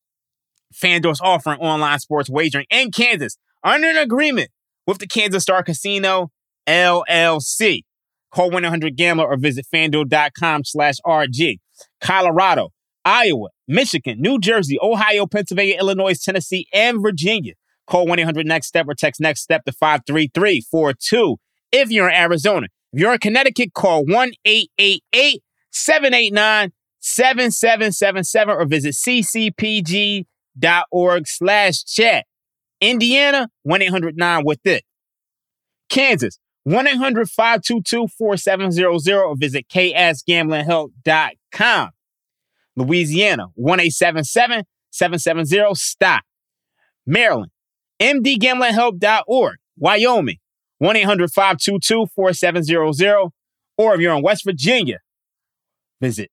FanDuel's 0.73 1.19
offering 1.19 1.59
online 1.59 1.99
sports 1.99 2.29
wagering 2.29 2.67
in 2.69 2.91
Kansas 2.91 3.37
under 3.61 3.89
an 3.89 3.97
agreement 3.97 4.51
with 4.87 4.97
the 4.99 5.07
Kansas 5.07 5.43
Star 5.43 5.61
Casino, 5.61 6.31
LLC. 6.67 7.81
Call 8.31 8.49
1-800-GAMBLER 8.51 9.25
or 9.25 9.37
visit 9.37 9.65
FanDuel.com 9.73 10.63
slash 10.63 10.95
RG. 11.05 11.59
Colorado, 12.01 12.69
Iowa, 13.05 13.49
Michigan, 13.67 14.19
New 14.19 14.39
Jersey, 14.39 14.77
Ohio, 14.81 15.27
Pennsylvania, 15.27 15.77
Illinois, 15.79 16.17
Tennessee, 16.19 16.67
and 16.73 17.01
Virginia. 17.01 17.53
Call 17.85 18.05
1 18.05 18.19
800 18.19 18.45
Next 18.45 18.67
Step 18.67 18.85
or 18.87 18.95
text 18.95 19.21
Next 19.21 19.41
Step 19.41 19.63
to 19.65 19.71
53342 19.71 21.37
if 21.71 21.89
you're 21.89 22.09
in 22.09 22.15
Arizona. 22.15 22.67
If 22.91 22.99
you're 22.99 23.13
in 23.13 23.19
Connecticut, 23.19 23.73
call 23.73 24.03
1 24.05 24.31
888 24.43 25.43
789 25.71 26.71
7777 26.99 28.55
or 28.55 28.65
visit 28.65 28.93
ccpg.org 28.95 30.25
slash 31.27 31.83
chat. 31.85 32.25
Indiana, 32.81 33.47
1 33.63 33.81
800 33.81 34.17
9 34.17 34.43
with 34.45 34.65
it. 34.65 34.83
Kansas, 35.89 36.39
1 36.63 36.87
800 36.87 37.29
522 37.29 38.07
4700 38.17 39.21
or 39.21 39.35
visit 39.35 39.67
ksgamblinghelp.com. 39.69 41.89
Louisiana, 42.75 43.47
1 43.55 43.79
877 43.79 44.63
770 44.91 45.75
STOP. 45.75 46.23
Maryland, 47.05 47.51
mdgamblinghelp.org. 47.99 49.57
Wyoming, 49.77 50.37
1-800-522-4700. 50.81 53.29
Or 53.77 53.93
if 53.93 54.01
you're 54.01 54.15
in 54.15 54.23
West 54.23 54.43
Virginia, 54.43 54.97
visit 56.01 56.31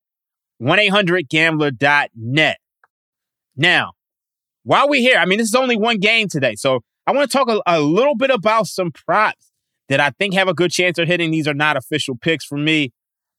1-800-GAMBLER.net. 0.62 2.56
Now, 3.56 3.92
while 4.64 4.88
we're 4.88 5.00
here, 5.00 5.16
I 5.18 5.26
mean, 5.26 5.38
this 5.38 5.49
is 5.49 5.54
only 5.54 5.76
one 5.76 5.99
game 5.99 6.28
today. 6.28 6.54
So 6.56 6.80
I 7.06 7.12
want 7.12 7.30
to 7.30 7.37
talk 7.37 7.49
a, 7.49 7.61
a 7.66 7.80
little 7.80 8.16
bit 8.16 8.30
about 8.30 8.66
some 8.66 8.90
props 8.90 9.52
that 9.88 10.00
I 10.00 10.11
think 10.11 10.35
have 10.35 10.49
a 10.49 10.54
good 10.54 10.71
chance 10.71 10.99
of 10.99 11.06
hitting. 11.06 11.30
These 11.30 11.47
are 11.47 11.54
not 11.54 11.76
official 11.76 12.16
picks 12.16 12.44
for 12.44 12.59
me, 12.59 12.92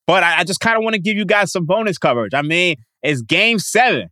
but 0.08 0.24
I, 0.24 0.40
I 0.40 0.44
just 0.44 0.60
kind 0.60 0.78
of 0.78 0.84
want 0.84 0.94
to 0.94 1.02
give 1.02 1.18
you 1.18 1.26
guys 1.26 1.52
some 1.52 1.66
bonus 1.66 1.98
coverage. 1.98 2.34
I 2.34 2.44
mean, 2.44 2.78
it's 3.02 3.22
game 3.22 3.60
seven. 3.60 4.10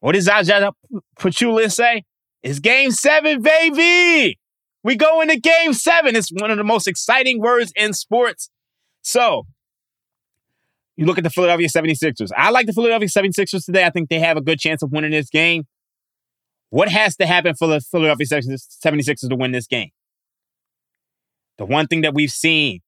What 0.00 0.12
does 0.12 0.24
Zaza 0.24 0.72
Pachulia 1.18 1.72
say? 1.72 2.04
It's 2.42 2.58
game 2.58 2.90
seven, 2.90 3.40
baby. 3.40 4.38
We 4.82 4.96
go 4.96 5.22
into 5.22 5.40
game 5.40 5.72
seven. 5.72 6.14
It's 6.14 6.30
one 6.30 6.50
of 6.50 6.58
the 6.58 6.64
most 6.64 6.86
exciting 6.86 7.40
words 7.40 7.72
in 7.74 7.94
sports. 7.94 8.50
So, 9.00 9.46
you 10.96 11.06
look 11.06 11.16
at 11.16 11.24
the 11.24 11.30
Philadelphia 11.30 11.68
76ers. 11.68 12.30
I 12.36 12.50
like 12.50 12.66
the 12.66 12.74
Philadelphia 12.74 13.08
76ers 13.08 13.64
today. 13.64 13.84
I 13.84 13.90
think 13.90 14.10
they 14.10 14.20
have 14.20 14.36
a 14.36 14.42
good 14.42 14.58
chance 14.58 14.82
of 14.82 14.92
winning 14.92 15.10
this 15.10 15.30
game. 15.30 15.64
What 16.74 16.88
has 16.88 17.14
to 17.18 17.26
happen 17.26 17.54
for 17.54 17.68
the 17.68 17.80
Philadelphia 17.80 18.26
76ers 18.26 19.28
to 19.28 19.36
win 19.36 19.52
this 19.52 19.68
game? 19.68 19.90
The 21.56 21.64
one 21.64 21.86
thing 21.86 22.00
that 22.00 22.14
we've 22.14 22.32
seen 22.32 22.80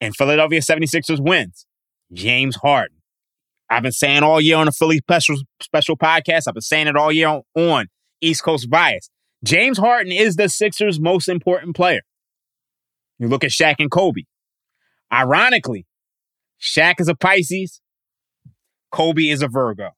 in 0.00 0.12
Philadelphia 0.12 0.60
76ers 0.60 1.18
wins 1.18 1.66
James 2.12 2.54
Harden. 2.54 2.98
I've 3.68 3.82
been 3.82 3.90
saying 3.90 4.22
all 4.22 4.40
year 4.40 4.58
on 4.58 4.66
the 4.66 4.70
Philly 4.70 4.98
special 4.98 5.38
special 5.60 5.96
podcast. 5.96 6.42
I've 6.46 6.54
been 6.54 6.60
saying 6.60 6.86
it 6.86 6.94
all 6.94 7.10
year 7.10 7.26
on, 7.26 7.42
on 7.56 7.86
East 8.20 8.44
Coast 8.44 8.70
Bias. 8.70 9.10
James 9.42 9.78
Harden 9.78 10.12
is 10.12 10.36
the 10.36 10.48
Sixers' 10.48 11.00
most 11.00 11.28
important 11.28 11.74
player. 11.74 12.02
You 13.18 13.26
look 13.26 13.42
at 13.42 13.50
Shaq 13.50 13.80
and 13.80 13.90
Kobe. 13.90 14.22
Ironically, 15.12 15.84
Shaq 16.62 17.00
is 17.00 17.08
a 17.08 17.16
Pisces, 17.16 17.80
Kobe 18.92 19.24
is 19.24 19.42
a 19.42 19.48
Virgo. 19.48 19.96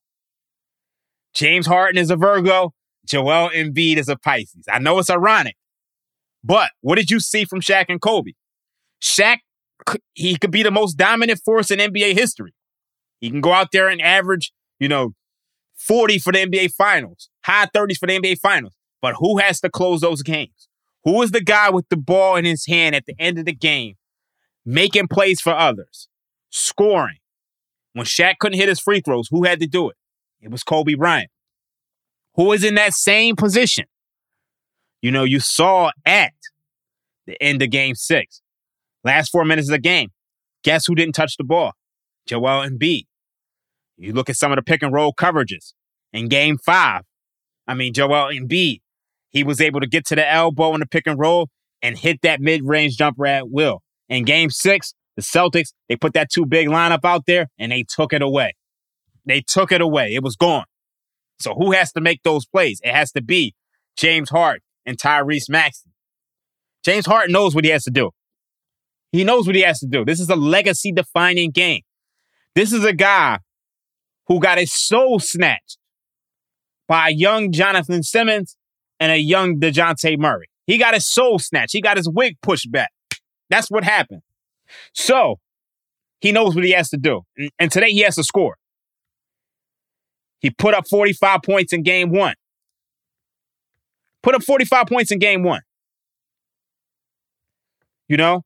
James 1.35 1.67
Harden 1.67 2.01
is 2.01 2.11
a 2.11 2.17
Virgo, 2.17 2.75
Joel 3.07 3.51
Embiid 3.51 3.97
is 3.97 4.09
a 4.09 4.17
Pisces. 4.17 4.67
I 4.71 4.79
know 4.79 4.99
it's 4.99 5.11
ironic, 5.11 5.57
but 6.45 6.71
what 6.81 6.97
did 6.97 7.11
you 7.11 7.21
see 7.21 7.45
from 7.45 7.61
Shaq 7.61 7.87
and 7.89 8.01
Kobe? 8.01 8.33
Shaq, 9.03 9.39
he 10.15 10.37
could 10.37 10.51
be 10.51 10.63
the 10.63 10.71
most 10.71 10.95
dominant 10.95 11.41
force 11.45 11.71
in 11.71 11.79
NBA 11.79 12.15
history. 12.15 12.55
He 13.21 13.31
can 13.31 13.41
go 13.41 13.53
out 13.53 13.69
there 13.73 13.89
and 13.89 14.01
average, 14.01 14.53
you 14.79 14.89
know, 14.89 15.15
40 15.77 16.19
for 16.19 16.33
the 16.33 16.41
NBA 16.41 16.73
Finals, 16.73 17.29
high 17.45 17.67
30s 17.67 17.97
for 17.97 18.07
the 18.07 18.19
NBA 18.19 18.39
Finals. 18.39 18.75
But 19.01 19.17
who 19.19 19.39
has 19.39 19.61
to 19.61 19.71
close 19.71 20.01
those 20.01 20.23
games? 20.23 20.69
Who 21.05 21.21
is 21.23 21.33
the 21.33 21.41
guy 21.41 21.71
with 21.71 21.89
the 21.89 21.97
ball 21.97 22.37
in 22.37 22.45
his 22.45 22.67
hand 22.67 22.95
at 22.95 23.07
the 23.07 23.15
end 23.19 23.39
of 23.39 23.45
the 23.45 23.55
game, 23.55 23.95
making 24.65 25.09
plays 25.09 25.41
for 25.41 25.53
others, 25.53 26.09
scoring? 26.51 27.17
When 27.95 28.07
Shaq 28.07 28.39
couldn't 28.39 28.59
hit 28.59 28.69
his 28.69 28.81
free 28.81 29.01
throws, 29.01 29.29
who 29.31 29.45
had 29.45 29.61
to 29.61 29.67
do 29.67 29.91
it? 29.91 29.97
It 30.43 30.51
was 30.51 30.63
Kobe 30.65 30.95
Bryant. 30.95 31.31
who 32.35 32.45
was 32.45 32.65
in 32.65 32.75
that 32.75 32.95
same 32.95 33.37
position? 33.37 33.85
You 35.01 35.11
know, 35.11 35.25
you 35.25 35.41
saw 35.41 35.91
at 36.05 36.33
the 37.27 37.41
end 37.43 37.63
of 37.63 37.71
game 37.71 37.95
six, 37.95 38.43
last 39.05 39.31
four 39.31 39.45
minutes 39.45 39.69
of 39.69 39.73
the 39.73 39.79
game, 39.79 40.11
guess 40.65 40.87
who 40.87 40.95
didn't 40.95 41.15
touch 41.15 41.37
the 41.37 41.45
ball? 41.45 41.73
Joel 42.27 42.67
Embiid. 42.69 43.07
You 43.97 44.13
look 44.13 44.29
at 44.31 44.37
some 44.37 44.53
of 44.53 44.57
the 44.57 44.63
pick 44.63 44.83
and 44.83 44.93
roll 44.93 45.13
coverages 45.13 45.75
in 46.13 46.29
game 46.29 46.59
five. 46.59 47.03
I 47.67 47.75
mean, 47.75 47.93
Joel 47.93 48.33
Embiid, 48.33 48.81
he 49.29 49.45
was 49.45 49.61
able 49.61 49.81
to 49.81 49.87
get 49.87 50.07
to 50.07 50.17
the 50.17 50.31
elbow 50.31 50.75
in 50.75 50.81
the 50.81 50.87
pick 50.87 51.07
and 51.07 51.19
roll 51.19 51.49
and 51.83 51.99
hit 51.99 52.23
that 52.23 52.41
mid 52.41 52.63
range 52.65 52.97
jumper 52.97 53.27
at 53.27 53.51
will. 53.51 53.83
In 54.09 54.25
game 54.25 54.51
six, 54.51 54.95
the 55.17 55.23
Celtics, 55.23 55.73
they 55.89 55.97
put 55.97 56.15
that 56.15 56.31
two 56.31 56.47
big 56.47 56.69
lineup 56.69 57.05
out 57.05 57.27
there 57.27 57.49
and 57.59 57.71
they 57.71 57.85
took 57.89 58.13
it 58.13 58.23
away. 58.23 58.55
They 59.25 59.41
took 59.41 59.73
it 59.73 59.81
away. 59.81 60.15
It 60.15 60.23
was 60.23 60.37
gone. 60.37 60.65
So 61.41 61.55
who 61.55 61.73
has 61.73 61.93
to 61.93 62.01
make 62.01 62.23
those 62.23 62.47
plays? 62.47 62.81
It 62.83 62.95
has 62.95 63.13
to 63.13 63.23
be 63.23 63.55
James 63.97 64.31
Harden 64.31 64.63
and 64.87 64.99
Tyrese 64.99 65.49
Maxey. 65.49 65.91
James 66.85 67.07
Harden 67.07 67.33
knows 67.33 67.55
what 67.55 67.65
he 67.65 67.71
has 67.71 67.85
to 67.85 67.91
do. 67.91 68.11
He 69.13 69.25
knows 69.25 69.47
what 69.47 69.57
he 69.57 69.63
has 69.63 69.81
to 69.81 69.87
do. 69.87 70.05
This 70.05 70.21
is 70.21 70.31
a 70.31 70.37
legacy 70.37 70.91
defining 70.91 71.51
game. 71.51 71.83
This 72.55 72.73
is 72.73 72.85
a 72.85 72.93
guy 72.93 73.39
who 74.27 74.41
got 74.41 74.59
his 74.59 74.73
soul 74.73 75.21
snatched 75.21 75.79
by 76.89 77.09
a 77.09 77.13
young 77.13 77.53
Jonathan 77.53 78.03
Simmons 78.03 78.57
and 78.99 79.13
a 79.13 79.19
young 79.19 79.59
Dejounte 79.59 80.19
Murray. 80.19 80.49
He 80.67 80.79
got 80.79 80.95
his 80.95 81.07
soul 81.07 81.39
snatched. 81.39 81.73
He 81.73 81.81
got 81.81 81.97
his 81.97 82.09
wig 82.09 82.37
pushed 82.41 82.71
back. 82.71 82.91
That's 83.51 83.71
what 83.71 83.85
happened. 83.85 84.23
So 84.95 85.41
he 86.21 86.33
knows 86.33 86.55
what 86.55 86.65
he 86.65 86.71
has 86.73 86.89
to 86.91 86.97
do. 86.97 87.23
And 87.59 87.71
today 87.71 87.91
he 87.91 88.01
has 88.01 88.15
to 88.15 88.25
score. 88.25 88.57
He 90.43 90.51
put 90.51 90.75
up 90.75 90.89
45 90.89 91.41
points 91.43 91.73
in 91.73 91.83
game 91.83 92.11
one. 92.11 92.35
Put 94.23 94.35
up 94.35 94.43
45 94.43 94.87
points 94.87 95.11
in 95.11 95.19
game 95.19 95.43
one. 95.43 95.63
You 98.09 98.17
know, 98.17 98.43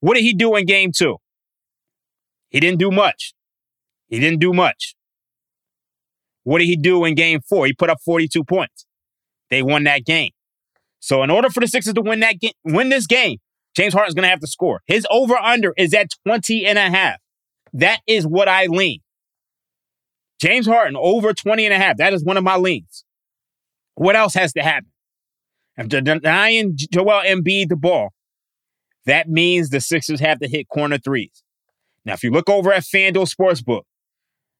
what 0.00 0.14
did 0.14 0.22
he 0.22 0.34
do 0.34 0.56
in 0.56 0.66
game 0.66 0.90
two? 0.94 1.16
He 2.50 2.58
didn't 2.60 2.80
do 2.80 2.90
much. 2.90 3.32
He 4.08 4.18
didn't 4.18 4.40
do 4.40 4.52
much. 4.52 4.94
What 6.42 6.58
did 6.58 6.66
he 6.66 6.76
do 6.76 7.04
in 7.04 7.14
game 7.14 7.40
four? 7.48 7.66
He 7.66 7.72
put 7.72 7.90
up 7.90 7.98
42 8.04 8.44
points. 8.44 8.86
They 9.50 9.62
won 9.62 9.84
that 9.84 10.04
game. 10.04 10.30
So 10.98 11.22
in 11.22 11.30
order 11.30 11.48
for 11.48 11.60
the 11.60 11.68
Sixers 11.68 11.94
to 11.94 12.02
win 12.02 12.20
that 12.20 12.40
game, 12.40 12.52
win 12.64 12.88
this 12.88 13.06
game, 13.06 13.38
James 13.74 13.94
Harden's 13.94 14.14
going 14.14 14.24
to 14.24 14.28
have 14.28 14.40
to 14.40 14.46
score. 14.46 14.82
His 14.86 15.06
over 15.10 15.36
under 15.38 15.72
is 15.76 15.94
at 15.94 16.08
20 16.26 16.66
and 16.66 16.76
a 16.76 16.90
half. 16.90 17.18
That 17.72 18.00
is 18.06 18.26
what 18.26 18.48
I 18.48 18.66
lean. 18.66 19.00
James 20.40 20.66
Harden 20.66 20.96
over 20.96 21.32
20 21.32 21.66
and 21.66 21.74
a 21.74 21.78
half. 21.78 21.98
That 21.98 22.12
is 22.12 22.24
one 22.24 22.36
of 22.36 22.44
my 22.44 22.56
leans. 22.56 23.04
What 23.94 24.16
else 24.16 24.34
has 24.34 24.52
to 24.54 24.62
happen? 24.62 24.90
If 25.76 25.88
they're 25.88 26.00
denying 26.00 26.76
Joel 26.76 27.22
Embiid 27.24 27.68
the 27.68 27.76
ball, 27.76 28.10
that 29.06 29.28
means 29.28 29.70
the 29.70 29.80
Sixers 29.80 30.20
have 30.20 30.40
to 30.40 30.48
hit 30.48 30.68
corner 30.68 30.98
threes. 30.98 31.42
Now, 32.04 32.14
if 32.14 32.22
you 32.22 32.30
look 32.30 32.48
over 32.48 32.72
at 32.72 32.82
FanDuel 32.82 33.32
Sportsbook, 33.32 33.82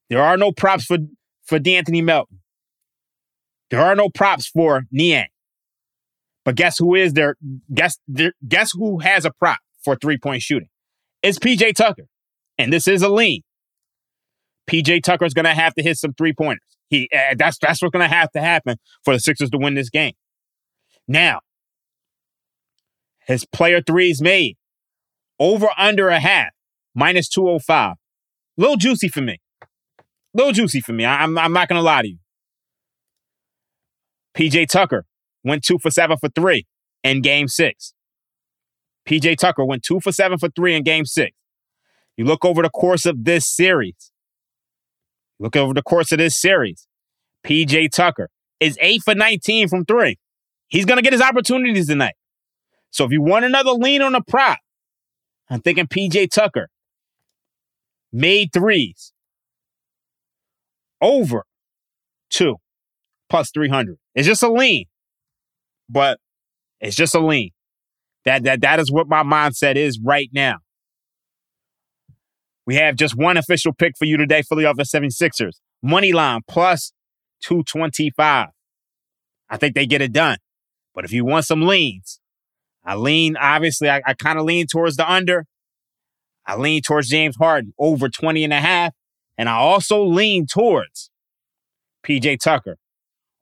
there 0.08 0.22
are 0.22 0.36
no 0.36 0.52
props 0.52 0.84
for, 0.84 0.98
for 1.44 1.58
De'Anthony 1.58 2.02
Melton. 2.02 2.40
There 3.70 3.80
are 3.80 3.94
no 3.94 4.08
props 4.08 4.48
for 4.48 4.82
Niang. 4.90 5.28
But 6.44 6.56
guess 6.56 6.78
who 6.78 6.94
is 6.94 7.12
there? 7.12 7.36
Guess 7.72 7.98
there, 8.08 8.32
guess 8.46 8.72
who 8.72 8.98
has 9.00 9.24
a 9.24 9.30
prop 9.30 9.58
for 9.84 9.94
three 9.94 10.18
point 10.18 10.42
shooting? 10.42 10.68
It's 11.22 11.38
PJ 11.38 11.74
Tucker, 11.74 12.06
and 12.58 12.72
this 12.72 12.88
is 12.88 13.02
a 13.02 13.08
lean. 13.08 13.42
PJ 14.70 15.02
Tucker 15.02 15.24
is 15.24 15.34
going 15.34 15.46
to 15.46 15.54
have 15.54 15.74
to 15.74 15.82
hit 15.82 15.96
some 15.96 16.14
three 16.14 16.32
pointers. 16.32 16.64
He 16.88 17.08
uh, 17.12 17.34
that's 17.36 17.58
that's 17.58 17.82
what's 17.82 17.92
going 17.92 18.08
to 18.08 18.14
have 18.14 18.30
to 18.32 18.40
happen 18.40 18.76
for 19.04 19.14
the 19.14 19.20
Sixers 19.20 19.50
to 19.50 19.58
win 19.58 19.74
this 19.74 19.90
game. 19.90 20.12
Now, 21.08 21.40
his 23.26 23.44
player 23.44 23.80
threes 23.84 24.22
made 24.22 24.56
over 25.38 25.68
under 25.76 26.08
a 26.08 26.20
half 26.20 26.50
minus 26.94 27.28
two 27.28 27.46
hundred 27.46 27.62
five. 27.62 27.96
Little 28.56 28.76
juicy 28.76 29.08
for 29.08 29.20
me. 29.20 29.38
Little 30.34 30.52
juicy 30.52 30.80
for 30.80 30.92
me. 30.92 31.04
I, 31.04 31.22
I'm 31.22 31.36
I'm 31.36 31.52
not 31.52 31.68
going 31.68 31.78
to 31.78 31.82
lie 31.84 32.02
to 32.02 32.08
you. 32.08 32.18
PJ 34.36 34.68
Tucker 34.68 35.04
went 35.42 35.64
two 35.64 35.78
for 35.78 35.90
seven 35.90 36.16
for 36.16 36.28
three 36.28 36.66
in 37.02 37.22
game 37.22 37.48
six. 37.48 37.94
PJ 39.08 39.38
Tucker 39.38 39.64
went 39.64 39.82
two 39.82 39.98
for 40.00 40.12
seven 40.12 40.38
for 40.38 40.48
three 40.48 40.74
in 40.74 40.84
game 40.84 41.04
six. 41.04 41.32
You 42.16 42.24
look 42.24 42.44
over 42.44 42.62
the 42.62 42.70
course 42.70 43.06
of 43.06 43.24
this 43.24 43.46
series, 43.46 44.12
look 45.40 45.56
over 45.56 45.74
the 45.74 45.82
course 45.82 46.12
of 46.12 46.18
this 46.18 46.40
series, 46.40 46.86
PJ 47.44 47.90
Tucker 47.90 48.28
is 48.60 48.78
eight 48.80 49.02
for 49.02 49.14
19 49.14 49.66
from 49.66 49.84
three. 49.84 50.16
He's 50.68 50.84
going 50.84 50.98
to 50.98 51.02
get 51.02 51.12
his 51.12 51.22
opportunities 51.22 51.88
tonight. 51.88 52.14
So 52.90 53.04
if 53.04 53.10
you 53.10 53.22
want 53.22 53.44
another 53.44 53.70
lean 53.72 54.02
on 54.02 54.14
a 54.14 54.22
prop, 54.22 54.58
I'm 55.48 55.60
thinking 55.60 55.88
PJ 55.88 56.30
Tucker 56.30 56.68
made 58.12 58.52
threes 58.52 59.12
over 61.00 61.44
two 62.28 62.56
plus 63.28 63.50
300. 63.50 63.98
It's 64.14 64.28
just 64.28 64.44
a 64.44 64.48
lean 64.52 64.86
but 65.90 66.20
it's 66.80 66.96
just 66.96 67.14
a 67.14 67.20
lean. 67.20 67.50
That 68.24 68.44
that 68.44 68.60
that 68.62 68.80
is 68.80 68.90
what 68.90 69.08
my 69.08 69.22
mindset 69.22 69.76
is 69.76 69.98
right 70.02 70.30
now. 70.32 70.58
We 72.70 72.76
have 72.76 72.94
just 72.94 73.16
one 73.16 73.36
official 73.36 73.72
pick 73.72 73.94
for 73.98 74.04
you 74.04 74.16
today, 74.16 74.42
Philadelphia 74.42 74.84
76ers. 74.84 75.54
Money 75.82 76.12
line 76.12 76.42
plus 76.46 76.92
225. 77.42 78.46
I 79.48 79.56
think 79.56 79.74
they 79.74 79.86
get 79.86 80.00
it 80.00 80.12
done. 80.12 80.36
But 80.94 81.04
if 81.04 81.12
you 81.12 81.24
want 81.24 81.46
some 81.46 81.62
leans, 81.62 82.20
I 82.84 82.94
lean, 82.94 83.36
obviously, 83.36 83.90
I, 83.90 84.02
I 84.06 84.14
kind 84.14 84.38
of 84.38 84.44
lean 84.44 84.68
towards 84.68 84.94
the 84.94 85.12
under. 85.12 85.46
I 86.46 86.54
lean 86.54 86.80
towards 86.82 87.08
James 87.08 87.34
Harden 87.34 87.74
over 87.76 88.08
20 88.08 88.44
and 88.44 88.52
a 88.52 88.60
half. 88.60 88.94
And 89.36 89.48
I 89.48 89.54
also 89.54 90.04
lean 90.04 90.46
towards 90.46 91.10
PJ 92.06 92.38
Tucker 92.38 92.76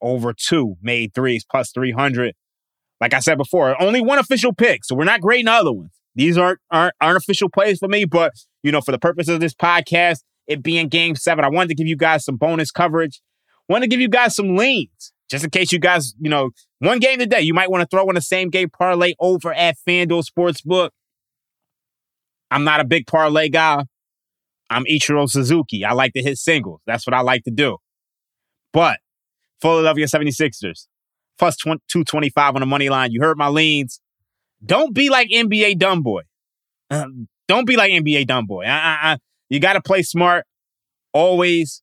over 0.01 0.33
two 0.33 0.77
made 0.81 1.13
threes 1.15 1.45
plus 1.45 1.71
300. 1.71 2.35
Like 2.99 3.13
I 3.13 3.19
said 3.19 3.37
before, 3.37 3.79
only 3.79 4.01
one 4.01 4.19
official 4.19 4.55
pick, 4.55 4.87
so 4.87 4.95
we're 4.95 5.05
not 5.05 5.21
grading 5.21 5.49
other 5.49 5.73
ones. 5.73 5.98
These 6.15 6.37
aren't, 6.37 6.61
aren't 6.71 6.95
aren't 7.01 7.17
official 7.17 7.49
plays 7.49 7.79
for 7.79 7.89
me, 7.89 8.05
but 8.05 8.33
you 8.63 8.73
know, 8.73 8.81
for 8.81 8.93
the 8.93 8.99
purpose 8.99 9.29
of 9.29 9.41
this 9.41 9.55
podcast, 9.55 10.21
it 10.47 10.63
being 10.63 10.89
game 10.89 11.15
seven, 11.15 11.45
I 11.45 11.49
wanted 11.49 11.69
to 11.69 11.75
give 11.75 11.87
you 11.87 11.97
guys 11.97 12.25
some 12.25 12.37
bonus 12.37 12.71
coverage. 12.71 13.21
wanted 13.69 13.85
to 13.85 13.91
give 13.91 14.01
you 14.01 14.09
guys 14.09 14.35
some 14.35 14.57
leans. 14.57 15.13
Just 15.31 15.45
in 15.45 15.51
case 15.51 15.73
you 15.73 15.79
guys, 15.79 16.15
you 16.19 16.31
know, 16.31 16.51
one 16.79 16.99
game 16.99 17.19
today, 17.19 17.43
you 17.43 17.53
might 17.53 17.71
want 17.71 17.83
to 17.83 17.87
throw 17.87 18.09
in 18.09 18.15
the 18.15 18.23
same 18.23 18.49
game 18.49 18.71
parlay 18.71 19.15
over 19.21 19.53
at 19.53 19.77
FanDuel 19.87 20.25
Sportsbook. 20.25 20.91
I'm 22.51 22.65
not 22.65 22.81
a 22.81 22.85
big 22.85 23.07
parlay 23.07 23.51
guy. 23.51 23.85
I'm 24.71 24.85
Ichiro 24.85 25.29
Suzuki. 25.29 25.85
I 25.85 25.93
like 25.93 26.15
to 26.15 26.23
hit 26.23 26.39
singles. 26.39 26.81
That's 26.87 27.07
what 27.07 27.15
I 27.15 27.21
like 27.21 27.45
to 27.45 27.51
do. 27.51 27.77
But 28.73 29.01
Philadelphia 29.61 30.07
76ers, 30.07 30.87
plus 31.39 31.57
225 31.57 32.55
on 32.55 32.61
the 32.61 32.67
money 32.67 32.89
line. 32.89 33.13
You 33.13 33.21
heard 33.21 33.37
my 33.37 33.49
leans. 33.49 34.01
Don't 34.65 34.95
be 34.95 35.09
like 35.09 35.29
NBA 35.29 35.79
dumb 35.79 36.03
boy. 36.03 36.23
Um, 36.91 37.29
don't 37.47 37.67
be 37.67 37.77
like 37.77 37.93
NBA 37.93 38.27
dumb 38.27 38.47
boy. 38.47 38.65
You 39.49 39.61
got 39.61 39.75
to 39.75 39.81
play 39.81 40.03
smart 40.03 40.45
always. 41.13 41.83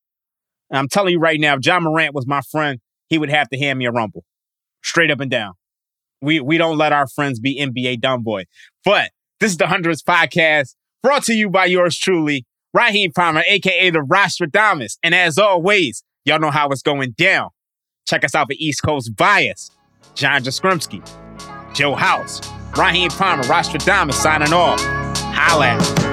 I'm 0.71 0.87
telling 0.87 1.13
you 1.13 1.19
right 1.19 1.39
now, 1.39 1.55
if 1.55 1.65
Ja 1.65 1.79
Morant 1.79 2.13
was 2.13 2.27
my 2.27 2.41
friend, 2.41 2.79
he 3.07 3.17
would 3.17 3.29
have 3.29 3.49
to 3.49 3.57
hand 3.57 3.79
me 3.79 3.85
a 3.85 3.91
rumble, 3.91 4.23
straight 4.83 5.11
up 5.11 5.19
and 5.19 5.31
down. 5.31 5.53
We 6.21 6.39
we 6.39 6.57
don't 6.57 6.77
let 6.77 6.91
our 6.91 7.07
friends 7.07 7.39
be 7.39 7.59
NBA 7.59 8.01
dumb 8.01 8.23
boy. 8.23 8.45
But 8.83 9.11
this 9.39 9.51
is 9.51 9.57
the 9.57 9.67
hundredth 9.67 10.03
podcast 10.05 10.75
brought 11.03 11.23
to 11.23 11.33
you 11.33 11.49
by 11.49 11.65
yours 11.65 11.97
truly, 11.97 12.45
Raheem 12.73 13.11
Palmer, 13.11 13.43
aka 13.47 13.89
the 13.89 13.99
Rostradamus. 13.99 14.97
And 15.03 15.13
as 15.13 15.37
always, 15.37 16.03
y'all 16.23 16.39
know 16.39 16.51
how 16.51 16.69
it's 16.69 16.81
going 16.81 17.11
down. 17.11 17.49
Check 18.07 18.23
us 18.23 18.33
out 18.35 18.47
for 18.47 18.55
East 18.57 18.81
Coast 18.83 19.15
Bias. 19.15 19.71
John 20.15 20.43
Jaskrimsky, 20.43 21.05
Joe 21.75 21.93
House, 21.93 22.41
Raheem 22.77 23.09
Palmer, 23.09 23.43
Rostradamus 23.43 24.13
signing 24.13 24.53
off. 24.53 24.79
Holla 25.35 26.04